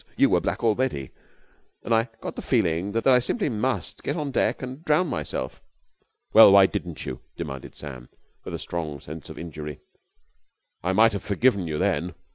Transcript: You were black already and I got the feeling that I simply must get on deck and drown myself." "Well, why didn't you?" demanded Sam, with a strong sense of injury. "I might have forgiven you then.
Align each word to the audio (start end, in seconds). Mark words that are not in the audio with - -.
You 0.17 0.31
were 0.31 0.41
black 0.41 0.63
already 0.63 1.11
and 1.83 1.93
I 1.93 2.09
got 2.21 2.35
the 2.35 2.41
feeling 2.41 2.91
that 2.93 3.05
I 3.05 3.19
simply 3.19 3.49
must 3.49 4.01
get 4.01 4.15
on 4.17 4.31
deck 4.31 4.63
and 4.63 4.83
drown 4.83 5.05
myself." 5.05 5.61
"Well, 6.33 6.51
why 6.51 6.65
didn't 6.65 7.05
you?" 7.05 7.19
demanded 7.37 7.75
Sam, 7.75 8.09
with 8.43 8.55
a 8.55 8.57
strong 8.57 8.99
sense 8.99 9.29
of 9.29 9.37
injury. 9.37 9.79
"I 10.81 10.91
might 10.91 11.13
have 11.13 11.21
forgiven 11.21 11.67
you 11.67 11.77
then. 11.77 12.15